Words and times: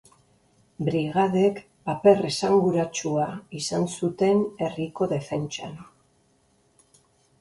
Brigadek 0.85 1.59
paper 1.89 2.23
esanguratsua 2.31 3.27
izan 3.61 3.87
zuten 3.99 4.43
herriko 4.65 5.09
defentsan. 5.13 5.77